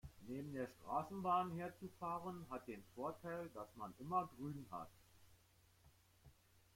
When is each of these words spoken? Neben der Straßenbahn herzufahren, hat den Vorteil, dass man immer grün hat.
Neben 0.27 0.51
der 0.51 0.65
Straßenbahn 0.65 1.51
herzufahren, 1.51 2.47
hat 2.49 2.67
den 2.67 2.81
Vorteil, 2.95 3.51
dass 3.53 3.75
man 3.75 3.93
immer 3.99 4.27
grün 4.35 4.65
hat. 4.71 4.89